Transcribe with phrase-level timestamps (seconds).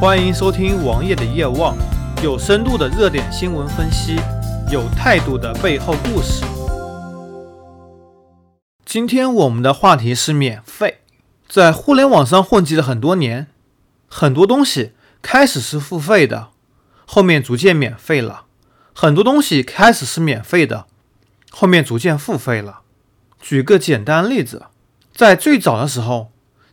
[0.00, 1.76] 欢迎收听王爷的夜望，
[2.24, 4.16] 有深度的热点新闻分析，
[4.72, 6.42] 有态度的背后故事。
[8.86, 11.02] 今天我们的话题是免费。
[11.46, 13.48] 在互联网上混迹了很多年，
[14.08, 16.48] 很多东西开始是付费的，
[17.04, 18.46] 后面逐渐免费了；
[18.94, 20.86] 很多东西开始是免费的，
[21.50, 22.80] 后面逐渐付费了。
[23.38, 24.64] 举个简单例子，
[25.14, 26.30] 在最早的时候，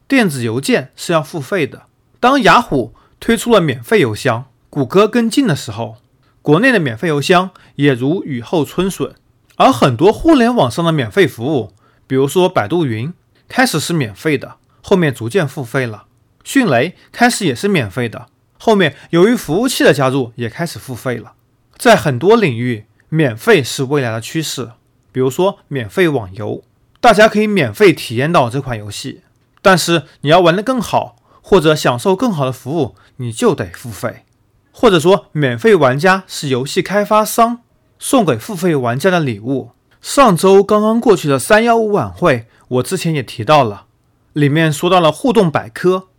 [0.07, 1.87] 电子邮件是要付费的。
[2.21, 5.97] 当雅虎推出了免费邮箱，谷歌跟进的时候，
[6.41, 9.15] 国内的免费邮箱也如雨后春笋。
[9.55, 11.73] 而很多互联网上的免费服务，
[12.05, 13.11] 比如说百度云，
[13.47, 16.05] 开始是免费的，后面逐渐付费了；
[16.43, 18.27] 迅雷开始也是免费的，
[18.59, 21.33] 后面由于服务器的加入，也开始付费了。
[21.75, 24.71] 在很多领域，免费是未来的趋势。
[25.11, 26.63] 比如说免费网游，
[27.01, 29.21] 大家可以免费体验到这款游戏，
[29.63, 31.15] 但是你要玩得更好。
[31.49, 34.25] 或者享受更好的服务，你就得付费。
[34.69, 37.61] 或者说，免费玩家是游戏开发商
[37.97, 39.71] 送给付费玩家的礼物。
[40.01, 43.85] 上周刚刚过去的三幺五晚会，我之前也提到了，
[44.33, 46.09] 里面说到了互动百科。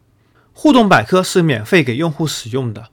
[0.55, 2.87] 互动百科是免费给用户使用的，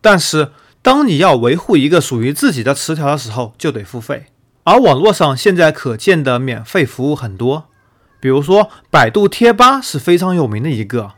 [0.00, 0.50] 但是
[0.82, 4.26] 当你要维护一个属于自己的词条的时候，就得付费。
[4.64, 7.66] 而网络上现在可见的免费服务很多，
[8.18, 11.12] 比如说百度贴吧是非常有名的一个。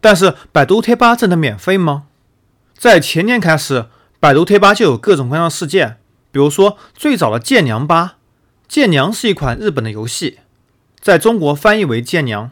[0.00, 2.04] 但是百度贴吧真的免费吗？
[2.76, 3.86] 在前年开始，
[4.20, 5.98] 百度贴吧就有各种各样的事件，
[6.30, 8.16] 比如说最早的剑娘吧，
[8.68, 10.40] 剑娘是一款日本的游戏，
[11.00, 12.50] 在中国翻译为剑娘，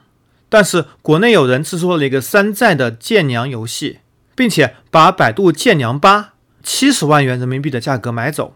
[0.48, 3.98] 但是国内有人制作了一个山寨的剑娘游戏，
[4.34, 8.54] 并且把百度剑娘吧七十万元人民币的价格买走。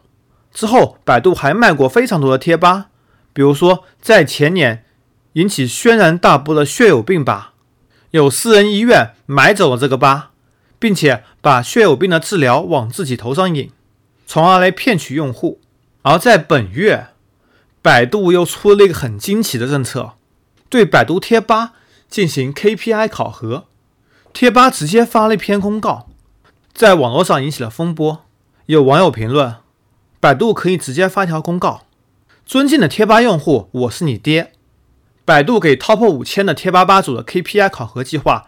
[0.52, 2.86] 之后，百度还卖过非常多的贴吧，
[3.34, 4.84] 比如说在前年
[5.34, 7.52] 引起轩然大波的血友病吧。
[8.12, 10.30] 有私人医院买走了这个疤，
[10.78, 13.70] 并且把血友病的治疗往自己头上引，
[14.26, 15.60] 从而来骗取用户。
[16.02, 17.08] 而在本月，
[17.82, 20.12] 百度又出了一个很惊奇的政策，
[20.70, 21.72] 对百度贴吧
[22.08, 23.64] 进行 KPI 考核。
[24.32, 26.08] 贴吧直接发了一篇公告，
[26.72, 28.24] 在网络上引起了风波。
[28.66, 29.56] 有网友评论：
[30.20, 31.84] 百度可以直接发条公告，
[32.46, 34.52] 尊敬的贴吧用户，我是你爹。
[35.28, 38.46] 百度给 Top 五千的贴吧吧主的 KPI 考核计划，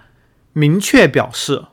[0.54, 1.66] 明确表示，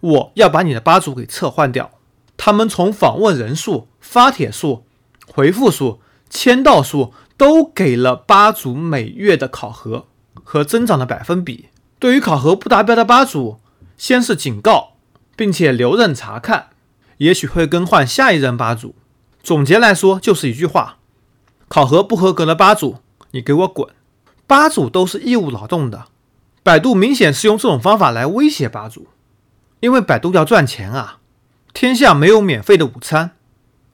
[0.00, 1.92] 我要把你的吧主给撤换掉。
[2.36, 4.86] 他们从访问人数、发帖数、
[5.28, 10.08] 回复数、签到数都给了吧主每月的考核
[10.42, 11.68] 和增长的百分比。
[12.00, 13.60] 对于考核不达标的吧主，
[13.96, 14.94] 先是警告，
[15.36, 16.70] 并且留任查看，
[17.18, 18.96] 也许会更换下一任吧主。
[19.44, 20.96] 总结来说，就是一句话：
[21.68, 22.96] 考核不合格的吧主，
[23.30, 23.88] 你给我滚！
[24.46, 26.06] 吧主都是义务劳动的，
[26.62, 29.08] 百度明显是用这种方法来威胁吧主，
[29.80, 31.18] 因为百度要赚钱啊，
[31.72, 33.30] 天下没有免费的午餐。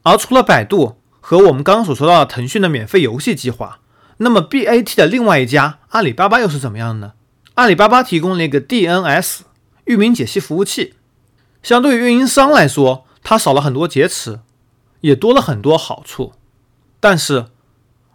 [0.02, 3.78] 而除了百度和我们刚刚所说到的腾讯的免费游戏计划，
[4.16, 7.12] 那么 BAT 的另外一家阿里巴巴又是怎么样呢？
[7.54, 9.40] 阿里巴巴提供了一个 DNS
[9.84, 10.94] 域名解析服务器，
[11.62, 14.40] 相对于运营商来说，它少了很多劫持，
[15.02, 16.32] 也多了很多好处，
[16.98, 17.46] 但是。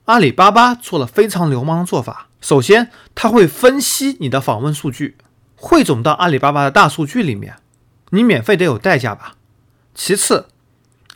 [0.05, 2.24] 阿里巴巴做了非常流氓的做法。
[2.45, 5.17] 首先，他会分析你的访问数据，
[5.55, 7.55] 汇总到阿里巴巴的大数据里面。
[8.11, 9.33] 你免费得有代价吧？
[9.95, 10.45] 其次，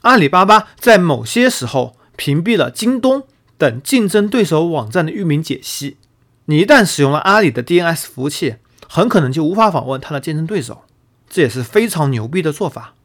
[0.01, 3.27] 阿里巴巴在某些时候屏蔽了京东
[3.59, 5.97] 等竞争对手网站的域名解析。
[6.45, 8.55] 你一旦使用了阿里的 DNS 服务器，
[8.87, 10.85] 很可能就无法访问它的竞争对手。
[11.29, 12.95] 这也是非常牛逼的做法。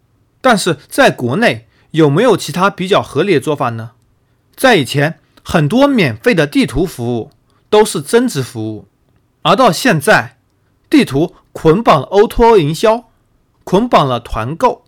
[0.40, 3.90] 但是，在国内有没有其他比较合理的做法呢？
[4.56, 5.20] 在以前。
[5.46, 7.30] 很多免费的地图服务
[7.74, 8.86] 都是增值服务，
[9.42, 10.38] 而到现在，
[10.88, 13.10] 地图捆绑了 O2O 营销，
[13.64, 14.84] 捆绑了团购，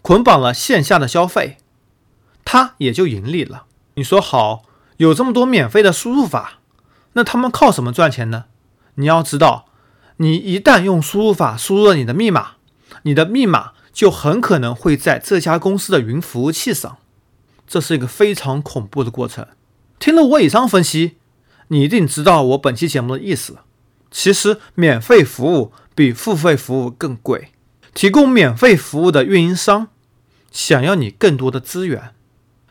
[0.00, 1.58] 捆绑了线下的消费，
[2.42, 3.66] 它也就盈利了。
[3.96, 4.62] 你说好，
[4.96, 6.60] 有这么多免费的输入法，
[7.12, 8.46] 那他们靠什么赚钱呢？
[8.94, 9.66] 你要知道，
[10.16, 12.52] 你一旦用输入法输入了你的密码，
[13.02, 16.96] 你的密码就很可能会在这家公司的云服务器上，
[17.66, 19.46] 这是一个非常恐怖的过程。
[19.98, 21.18] 听了我以上分析，
[21.68, 23.58] 你一定知道我本期节目的意思。
[24.10, 27.48] 其实，免费服务比付费服务更贵。
[27.92, 29.88] 提供免费服务的运营商
[30.50, 32.10] 想要你更多的资源，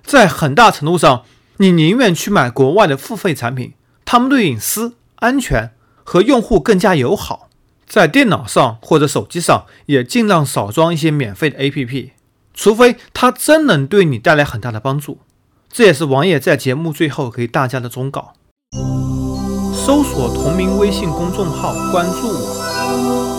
[0.04, 1.24] 在很大程度上，
[1.58, 3.74] 你宁愿去买国外的付费产品，
[4.04, 5.72] 他们对隐私、安全
[6.04, 7.50] 和用户更加友好。
[7.86, 12.12] 在电脑上或者手机上，也尽量少装一些免费的 APP，
[12.54, 15.20] 除非它真能对你带来很大的帮助。
[15.72, 18.34] 这也是王爷在节目最后给大家的忠告：
[19.86, 23.33] 搜索同名微信公众号，关注我。